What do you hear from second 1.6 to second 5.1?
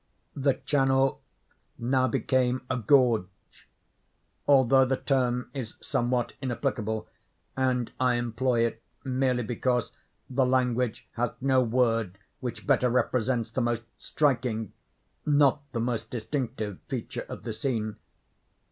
now became a gorge—although the